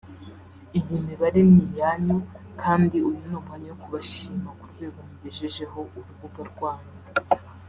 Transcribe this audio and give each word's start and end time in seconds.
Iyi 0.77 0.95
mibare 1.05 1.41
ni 1.51 1.63
iyanyu 1.67 2.17
kandi 2.61 2.97
uyu 3.09 3.21
ni 3.29 3.35
umwanya 3.39 3.67
wo 3.71 3.77
kubashima 3.83 4.49
ku 4.59 4.63
rwego 4.71 4.97
mugejejeho 5.07 5.79
urubuga 5.97 6.41
rwanyu 6.51 6.91